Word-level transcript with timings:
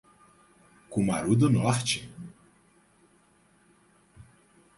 Cumaru 0.89 1.35
do 1.35 1.47
Norte 1.47 2.11